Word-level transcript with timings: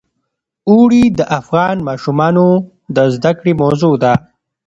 اوړي 0.69 1.03
د 1.19 1.19
افغان 1.39 1.75
ماشومانو 1.87 2.45
د 2.95 2.97
زده 3.15 3.31
کړې 3.39 3.53
موضوع 3.61 3.95
ده. 4.03 4.13